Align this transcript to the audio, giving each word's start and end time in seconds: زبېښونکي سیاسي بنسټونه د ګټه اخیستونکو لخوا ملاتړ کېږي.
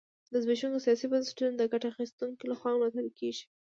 زبېښونکي 0.41 0.83
سیاسي 0.85 1.05
بنسټونه 1.11 1.53
د 1.55 1.63
ګټه 1.71 1.87
اخیستونکو 1.91 2.43
لخوا 2.51 2.71
ملاتړ 2.75 3.05
کېږي. 3.19 3.43